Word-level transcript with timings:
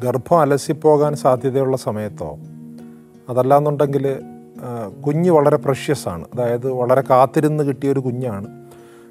ഗർഭം 0.00 0.40
അലസിപ്പോകാൻ 0.40 1.14
സാധ്യതയുള്ള 1.16 1.76
സമയത്തോ 1.76 2.38
അതല്ലാന്നുണ്ടെങ്കിൽ 3.28 4.16
കുഞ്ഞ് 5.06 5.30
വളരെ 5.30 5.56
പ്രഷ്യസ് 5.56 6.08
ആണ്. 6.08 6.24
അതായത് 6.34 6.70
വളരെ 6.70 7.00
കാത്തിരുന്ന് 7.10 7.64
കിട്ടിയ 7.64 7.92
ഒരു 7.92 8.00
കുഞ്ഞാണ്. 8.00 8.46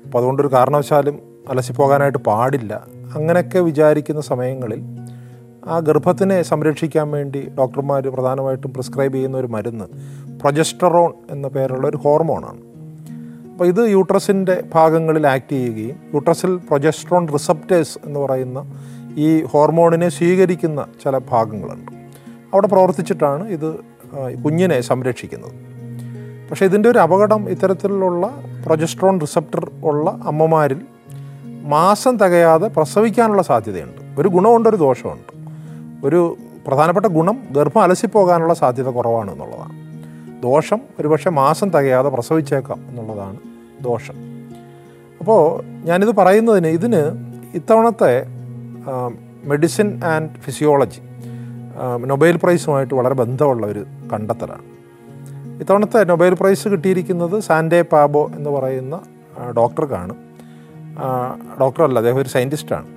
അപ്പോൾ 0.05 0.17
അതുകൊണ്ടൊരു 0.17 0.47
കാരണവശാലും 0.47 1.19
അലസിപ്പോകാനായിട്ട് 1.49 2.17
പാടില്ല. 2.17 2.87
അങ്ങനെയൊക്കെ 3.15 3.59
വിചാരിക്കുന്ന 3.59 4.21
സമയങ്ങളിൽ 4.21 4.83
ആ 5.65 5.79
ഗർഭത്തിനെ 5.79 6.41
സംരക്ഷിക്കാൻ 6.41 7.11
വേണ്ടി 7.11 7.49
ഡോക്ടർമാർ 7.59 8.07
പ്രധാനമായിട്ടും 8.07 8.73
പ്രിസ്ക്രൈബ് 8.73 9.13
ചെയ്യുന്ന 9.13 9.37
ഒരു 9.37 9.47
മരുന്ന് 9.47 9.85
പ്രൊജസ്റ്ററോൺ 10.39 11.13
എന്ന 11.31 11.47
പേരുള്ള 11.47 11.87
ഒരു 11.87 11.97
ഹോർമോണാണ് 11.97 12.70
അപ്പോൾ 13.51 13.65
ഇത് 13.65 13.89
യൂട്രസിന്റെ 13.89 14.63
ഭാഗങ്ങളിൽ 14.73 15.27
ആക്ട് 15.27 15.51
ചെയ്യുകയും 15.51 15.95
യൂട്രസിൽ 16.13 16.55
പ്രൊജസ്ട്രോൺ 16.55 17.27
റിസപ്റ്റേഴ്സ് 17.33 17.97
എന്ന് 18.05 18.19
പറയുന്ന 18.19 18.73
ഈ 19.17 19.43
ഹോർമോണിനെ 19.43 20.09
സ്വീകരിക്കുന്ന 20.09 20.85
ചില 21.03 21.17
ഭാഗങ്ങളുണ്ട്. 21.17 21.91
അവിടെ 22.53 22.67
പ്രവർത്തിച്ചിട്ടാണ് 22.67 23.49
ഇത് 23.49 23.75
കുഞ്ഞിനെ 24.45 24.81
സംരക്ഷിക്കുന്നത്. 24.81 25.51
പക്ഷേ 26.49 26.65
ഇതിന്റെ 26.65 26.89
ഒരു 26.89 26.99
അപകടം 26.99 27.49
ഇത്തരത്തിലുള്ള 27.49 28.39
പ്രൊജസ്ട്രോൺ 28.65 29.21
റിസപ്റ്റർ 29.21 29.71
ഉള്ള 29.83 30.19
അമ്മമാരിൽ 30.23 30.81
മാസം 31.63 32.17
തികയാതെ 32.17 32.67
പ്രസവിക്കാനുള്ള 32.67 33.41
സാധ്യതയുണ്ട്. 33.41 34.21
ഒരു 34.21 34.27
ഗുണമുണ്ട് 34.27 34.69
ഒരു 34.69 34.75
ദോഷമുണ്ട്. 34.75 35.33
ഒരു 36.07 36.37
പ്രധാനപ്പെട്ട 36.67 37.05
ഗുണം 37.05 37.43
ഗർഭം 37.51 37.81
അലസിപ്പോകാനുള്ള 37.81 38.53
സാധ്യത 38.53 38.89
കുറവാണ് 38.89 39.31
എന്നുള്ളതാണ് 39.31 39.80
ദോഷം 40.43 40.79
ഒരുപക്ഷെ 40.99 41.29
മാസം 41.29 41.69
തികയാതെ 41.69 42.09
പ്രസവിച്ചേക്കാം 42.09 42.89
എന്നുള്ളതാണ് 42.89 43.37
ദോഷം. 43.81 44.13
അപ്പോൾ 45.19 45.63
ഞാനിത് 45.85 46.15
പറയുന്നതിന് 46.15 46.67
ഇതിന് 46.67 47.01
ഇത്തവണത്തെ 47.53 48.25
മെഡിസിൻ 49.43 50.01
ആൻഡ് 50.03 50.29
ഫിസിയോളജി 50.41 51.01
നൊബേൽ 52.05 52.39
പ്രൈസുമായിട്ട് 52.43 52.93
വളരെ 52.93 53.15
ബന്ധമുള്ള 53.15 53.67
ഒരു 53.67 53.85
കണ്ടെത്തലാണ്. 54.13 54.65
ഇത്തവണത്തെ 55.59 56.03
നൊബേൽ 56.03 56.33
പ്രൈസ് 56.33 56.67
കിട്ടിയിരിക്കുന്നത് 56.67 57.39
സാൻഡേ 57.39 57.81
പാബോ 57.81 58.31
എന്ന് 58.35 58.49
പറയുന്ന 58.49 59.01
ഡോക്ടർക്കാണ്. 59.57 60.15
ഡോക്ടറല്ല 61.61 61.99
അദ്ദേഹം 61.99 62.17
ഒരു 62.17 62.29
സയന്റിസ്റ്റാണ് 62.29 62.87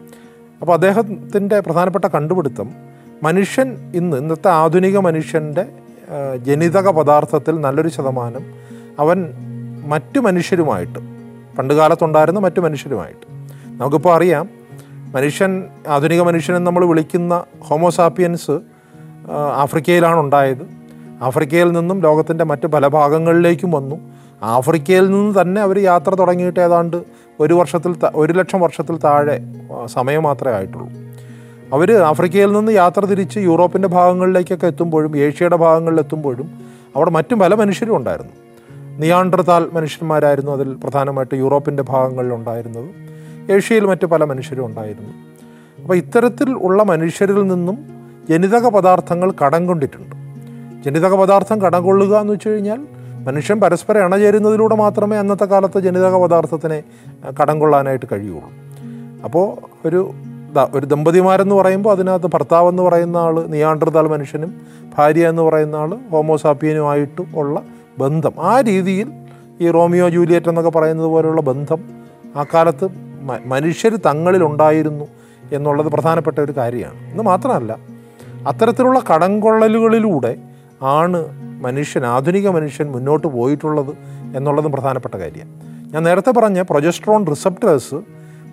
അപ്പോൾ 0.60 0.72
അദ്ദേഹത്തിന്റെ 0.72 1.60
പ്രധാനപ്പെട്ട 1.60 2.04
കണ്ടുപിടുത്തം 2.04 2.68
മനുഷ്യൻ 3.22 3.92
ഇന്ന് 3.94 4.16
ഇന്നത്തെ 4.16 4.48
ആധുനിക 4.48 4.98
മനുഷ്യന്റെ 4.98 5.64
ജനിതക 6.46 6.90
പദാർത്ഥത്തിൽ 6.90 7.60
നല്ലൊരു 7.60 7.88
ശതമാനം 7.88 8.44
അവൻ 8.98 9.18
മറ്റു 9.86 10.18
മനുഷ്യരുമായിട്ട് 10.18 10.98
പണ്ട് 11.58 11.74
കാലത്തുണ്ടായിരുന്ന 11.74 12.40
മറ്റു 12.40 12.60
മനുഷ്യരുമായിട്ട്. 12.60 13.26
നമുക്കിപ്പോൾ 13.66 14.16
അറിയാം 14.16 14.48
മനുഷ്യൻ 15.14 15.64
ആധുനിക 15.88 16.22
മനുഷ്യനെ 16.22 16.58
നമ്മൾ 16.58 16.84
വിളിക്കുന്ന 16.84 17.44
ഹോമോസാപ്പിയൻസ് 17.58 18.60
ആഫ്രിക്കയിലാണ് 19.54 20.20
ഉണ്ടായത്. 20.20 20.64
ആഫ്രിക്കയിൽ 21.22 21.72
നിന്നും 21.72 22.00
ലോകത്തിന്റെ 22.00 22.44
മറ്റ് 22.44 22.66
പല 22.66 22.86
ഭാഗങ്ങളിലേക്കും 22.86 23.70
വന്നു. 23.70 23.96
ആഫ്രിക്കയിൽ 24.42 25.10
നിന്ന് 25.10 25.40
തന്നെ 25.40 25.62
അവർ 25.62 25.78
യാത്ര 25.78 26.14
തുടങ്ങിയിട്ട് 26.14 26.60
ഏതാണ്ട് 26.60 27.04
ഒരു 27.40 27.54
വർഷത്തിൽ 27.54 27.96
ഒരു 28.14 28.32
ലക്ഷം 28.32 28.60
വർഷത്തിൽ 28.60 28.96
താഴെ 28.96 29.38
സമയം 29.86 30.22
മാത്രമേ 30.22 30.54
ആയിട്ടുള്ളൂ. 30.54 30.88
അവർ 31.74 31.90
ആഫ്രിക്കയിൽ 32.10 32.52
നിന്ന് 32.52 32.72
യാത്ര 32.72 33.02
തിരിച്ച് 33.04 33.38
യൂറോപ്പിന്റെ 33.38 33.88
ഭാഗങ്ങളിലേക്കൊക്കെ 33.88 34.66
എത്തുമ്പോഴും 34.66 35.12
ഏഷ്യയുടെ 35.18 35.56
ഭാഗങ്ങളിൽ 35.56 35.98
എത്തുമ്പോഴും 35.98 36.48
അവിടെ 36.96 37.10
മറ്റും 37.10 37.38
പല 37.38 37.54
മനുഷ്യരും 37.54 37.96
ഉണ്ടായിരുന്നു. 37.96 38.32
നിയാണ്ടർത്താൽ 39.00 39.62
മനുഷ്യന്മാരായിരുന്നു 39.72 40.52
അതിൽ 40.52 40.68
പ്രധാനമായിട്ട് 40.74 41.34
യൂറോപ്പിന്റെ 41.34 41.82
ഭാഗങ്ങളിൽ 41.82 42.32
ഉണ്ടായിരുന്നത്. 42.34 42.88
ഏഷ്യയിൽ 43.52 43.84
മറ്റ് 43.84 44.06
പല 44.06 44.24
മനുഷ്യരും 44.24 44.66
ഉണ്ടായിരുന്നു. 44.66 45.12
അപ്പോൾ 45.82 45.96
ഇത്തരത്തിൽ 45.96 46.50
ഉള്ള 46.66 46.82
മനുഷ്യരിൽ 46.82 47.40
നിന്നും 47.48 47.78
ജനിതക 48.30 48.68
പദാർത്ഥങ്ങൾ 48.68 49.32
കടം 49.42 49.66
കൊണ്ടിട്ടുണ്ട് 49.66 50.14
ജനിതക 50.84 51.14
പദാർത്ഥം 51.14 51.58
കടം 51.62 51.82
കൊള്ളുക 51.84 52.14
എന്ന് 52.20 52.32
വെച്ച് 52.32 52.48
കഴിഞ്ഞാൽ 52.48 52.80
മനുഷ്യൻ 53.26 53.60
പരസ്പരം 53.60 54.04
ഇണചേരുന്നതിലൂടെ 54.04 54.74
മാത്രമേ 54.74 55.16
അന്നത്തെ 55.16 55.44
കാലത്ത് 55.44 55.78
ജനിതക 55.80 56.14
പദാർത്ഥത്തിനെ 56.22 56.78
കടം 57.40 57.56
കൊള്ളാനായിട്ട് 57.60 58.06
കഴിയുള്ളൂ. 58.12 58.50
അപ്പോൾ 59.24 59.46
ഒരു 59.88 60.00
ഒരു 60.62 60.86
ദമ്പതിമാരെന്ന് 60.86 61.54
പറയുമ്പോൾ 61.54 61.90
അതിനകത്ത് 61.90 62.26
ഭർത്താവ് 62.26 62.68
എന്ന് 62.68 62.82
പറയുന്ന 62.82 63.16
ആൾ 63.16 63.46
നിയാണ്ടർതാൽ 63.46 64.08
മനുഷ്യനും 64.08 64.60
ഭാര്യ 64.98 65.28
എന്ന് 65.28 65.42
പറയുന്ന 65.42 65.76
ആൾ 65.76 65.98
ഹോമോസാപ്പിയനുമായിട്ടും 66.10 67.26
ഉള്ള 67.34 67.62
ബന്ധം. 67.98 68.32
ആ 68.40 68.60
രീതിയിൽ 68.60 69.12
ഈ 69.60 69.70
റോമിയോ 69.70 70.08
ജൂലിയറ്റ് 70.08 70.48
എന്നൊക്കെ 70.48 70.70
പറയുന്നത് 70.70 71.06
പോലെയുള്ള 71.06 71.40
ബന്ധം 71.40 71.84
ആ 72.36 72.44
കാലത്ത് 72.54 72.88
മനുഷ്യർ 73.46 73.96
തങ്ങളിൽ 73.96 74.44
ഉണ്ടായിരുന്നു 74.44 75.04
എന്നുള്ളത് 75.52 75.86
പ്രധാനപ്പെട്ട 75.86 76.38
ഒരു 76.38 76.52
കാര്യമാണ്. 76.56 77.10
എന്ന് 77.10 77.22
മാത്രമല്ല 77.22 77.76
അത്തരത്തിലുള്ള 78.48 79.02
കടംകൊള്ളലുകളിലൂടെ 79.14 80.36
ആണ് 80.82 81.44
മനുഷ്യൻ 81.62 82.06
ആധുനിക 82.06 82.48
മനുഷ്യൻ 82.48 82.92
മുന്നോട്ട് 82.92 83.26
പോയിട്ടുള്ളത് 83.26 83.94
എന്നുള്ളതും 84.36 84.72
പ്രധാനപ്പെട്ട 84.72 85.14
കാര്യമാണ് 85.14 85.92
ഞാൻ 85.94 86.02
നേരത്തെ 86.02 86.30
പറഞ്ഞ 86.30 86.62
പ്രൊജസ്ട്രോൺ 86.62 87.26
റിസപ്റ്റേഴ്സ് 87.26 87.94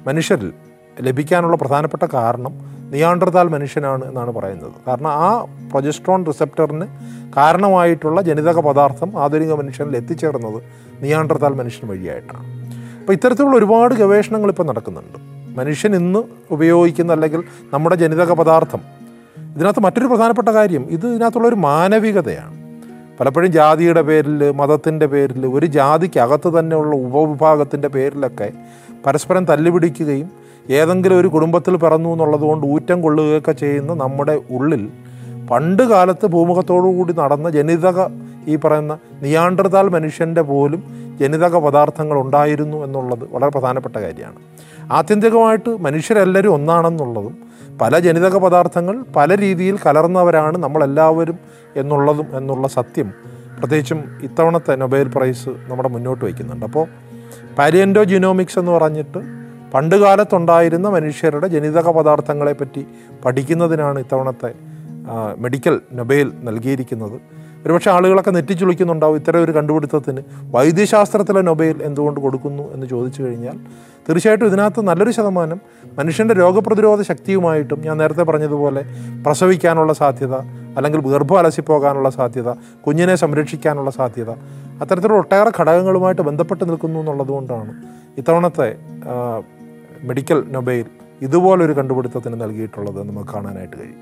മനുഷ്യരിൽ 0.08 0.54
ലഭിക്കാനുള്ള 1.02 1.58
പ്രധാനപ്പെട്ട 1.58 2.06
കാരണം 2.14 2.72
നിയാണ്ടർത്താൽ 2.92 3.48
മനുഷ്യനാണ് 3.48 4.06
എന്നാണ് 4.06 4.32
പറയുന്നത്. 4.34 4.72
കാരണം 4.88 5.12
ആ 5.12 5.46
പ്രൊജസ്ട്രോൺ 5.72 6.26
റിസപ്റ്ററിന് 6.26 6.86
കാരണമായിട്ടുള്ള 7.38 8.22
ജനിതക 8.22 8.60
പദാർത്ഥം 8.60 9.24
ആധുനിക 9.24 9.54
മനുഷ്യനിൽ 9.54 9.98
എത്തിച്ചേർന്നത് 9.98 10.64
നിയാണ്ടർത്താൽ 11.02 11.54
മനുഷ്യൻ 11.54 11.90
വഴിയായിട്ടാണ്. 11.90 12.44
അപ്പോൾ 13.00 13.14
ഇത്തരത്തിലുള്ള 13.14 13.58
ഒരുപാട് 13.58 13.94
ഗവേഷണങ്ങൾ 13.94 14.50
ഇപ്പോൾ 14.50 14.64
നടക്കുന്നുണ്ട്. 14.64 15.18
മനുഷ്യൻ 15.60 15.96
ഇന്ന് 15.96 16.24
ഉപയോഗിക്കുന്ന 16.52 17.14
അല്ലെങ്കിൽ 17.14 17.44
നമ്മുടെ 17.74 17.96
ജനിതക 17.96 18.32
പദാർത്ഥം 18.32 18.82
ഇതിനകത്ത് 19.56 19.80
മറ്റൊരു 19.80 20.06
പ്രധാനപ്പെട്ട 20.06 20.50
കാര്യം 20.50 20.88
ഇത് 20.90 21.08
ഇതിനകത്തുള്ളൊരു 21.08 21.56
മാനവികതയാണ്. 21.56 22.62
പലപ്പോഴും 23.20 23.52
ജാതിയുടെ 23.52 24.02
പേരിൽ 24.02 24.52
മതത്തിന്റെ 24.52 25.06
പേരിൽ 25.06 25.48
ഒരു 25.48 25.66
ജാതിക്കകത്ത് 25.66 26.60
തന്നെയുള്ള 26.60 26.96
ഉപവിഭാഗത്തിന്റെ 26.96 27.88
പേരിലൊക്കെ 27.88 28.52
പരസ്പരം 29.06 29.46
തല്ലുപിടിക്കുകയും 29.46 30.32
ഏതെങ്കിലും 30.72 31.20
ഒരു 31.20 31.28
കുടുംബത്തിൽ 31.28 31.76
പിറന്നു 31.78 32.10
എന്നുള്ളത് 32.10 32.42
കൊണ്ട് 32.42 32.68
ഊറ്റം 32.68 33.02
കൊള്ളുകയൊക്കെ 33.02 33.52
ചെയ്യുന്ന 33.52 33.94
നമ്മുടെ 33.94 34.42
ഉള്ളിൽ 34.50 34.90
പണ്ട് 35.52 35.84
കാലത്ത് 35.84 36.26
ഭൂമുഖത്തോടുകൂടി 36.26 37.14
നടന്ന 37.14 37.50
ജനിതക 37.50 38.10
ഈ 38.48 38.56
പറയുന്ന 38.56 38.98
നിയാണ്ടർതാൽ 39.22 39.90
മനുഷ്യന്റെ 39.90 40.42
പോലും 40.42 40.84
ജനിതക 41.20 41.58
പദാർത്ഥങ്ങൾ 41.58 42.20
ഉണ്ടായിരുന്നു 42.20 42.78
എന്നുള്ളത് 42.84 43.24
വളരെ 43.32 43.50
പ്രധാനപ്പെട്ട 43.50 43.98
കാര്യമാണ്. 43.98 44.40
ആത്യന്തികമായിട്ട് 44.92 45.70
മനുഷ്യരെല്ലാവരും 45.70 46.54
ഒന്നാണെന്നുള്ളതും 46.54 47.38
പല 47.82 48.00
ജനിതക 48.00 48.38
പദാർത്ഥങ്ങൾ 48.38 48.96
പല 49.16 49.38
രീതിയിൽ 49.38 49.78
കലർന്നവരാണ് 49.86 50.58
നമ്മളെല്ലാവരും 50.58 51.38
എന്നുള്ളതും 51.76 52.38
എന്നുള്ള 52.38 52.68
സത്യം 52.68 53.14
പ്രത്യേകിച്ചും 53.60 54.04
ഇത്തവണത്തെ 54.22 54.76
നൊബേൽ 54.76 55.08
പ്രൈസ് 55.16 55.50
നമ്മുടെ 55.50 55.90
മുന്നോട്ട് 55.90 56.26
വയ്ക്കുന്നുണ്ട്. 56.26 56.66
അപ്പോൾ 56.66 56.86
പാരിയൻഡോ 57.58 58.04
ജിനോമിക്സ് 58.04 58.60
എന്ന് 58.60 58.72
പറഞ്ഞിട്ട് 58.72 59.41
പണ്ട് 59.74 59.96
കാലത്തുണ്ടായിരുന്ന 59.96 60.90
മനുഷ്യരുടെ 60.90 61.48
ജനിതക 61.48 61.92
പദാർത്ഥങ്ങളെ 61.92 62.54
പറ്റി 62.54 62.86
പഠിക്കുന്നതിനാണ് 63.26 64.00
ഇത്തവണത്തെ 64.00 64.54
മെഡിക്കൽ 65.38 65.82
നൊബേൽ 65.94 66.32
നൽകിയിരിക്കുന്നത്. 66.44 67.22
ഒരുപക്ഷെ 67.66 67.92
ആളുകളൊക്കെ 67.92 68.32
നെറ്റിച്ചുളിക്കുന്നുണ്ടാവും 68.32 69.16
ഇത്തരം 69.16 69.44
ഒരു 69.44 69.52
കണ്ടുപിടുത്തത്തിന്. 69.52 70.22
വൈദ്യശാസ്ത്രത്തിലെ 70.56 71.42
നൊബേൽ 71.42 71.84
എന്തുകൊണ്ട് 71.84 72.20
കൊടുക്കുന്നു 72.20 72.74
എന്ന് 72.74 72.88
ചോദിച്ചു 72.88 73.24
കഴിഞ്ഞാൽ 73.24 73.58
തീർച്ചയായിട്ടും 74.10 74.48
ഇതിനകത്ത് 74.48 74.82
നല്ലൊരു 74.82 75.12
ശതമാനം 75.12 75.62
മനുഷ്യന്റെ 75.98 76.34
രോഗപ്രതിരോധ 76.34 77.02
ശക്തിയുമായിട്ടും 77.02 77.82
ഞാൻ 77.82 77.98
നേരത്തെ 77.98 78.24
പറഞ്ഞതുപോലെ 78.24 78.84
പ്രസവിക്കാനുള്ള 79.26 79.94
സാധ്യത 79.94 80.34
അല്ലെങ്കിൽ 80.78 81.02
ഗർഭം 81.02 81.40
അലസിപ്പോകാനുള്ള 81.40 82.10
സാധ്യത 82.10 82.52
കുഞ്ഞിനെ 82.88 83.16
സംരക്ഷിക്കാനുള്ള 83.16 83.92
സാധ്യത 83.92 84.30
അത്തരത്തിലുള്ള 84.82 85.18
ഒട്ടേറെ 85.18 85.52
ഘടകങ്ങളുമായിട്ട് 85.60 86.22
ബന്ധപ്പെട്ട് 86.22 86.70
നിൽക്കുന്നു 86.70 87.00
എന്നുള്ളതുകൊണ്ടാണ് 87.00 87.74
ഇത്തവണത്തെ 88.18 88.78
മെഡിക്കൽ 90.10 90.40
നൊബൈൽ 90.56 90.86
ഇതുപോലൊരു 91.26 91.74
കണ്ടുപിടുത്തത്തിന് 91.80 92.38
നൽകിയിട്ടുള്ളത് 92.44 93.00
നമുക്ക് 93.10 93.30
കാണാനായിട്ട് 93.34 93.76
കഴിയും. 93.80 94.00